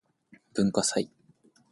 [0.55, 1.11] 文化祭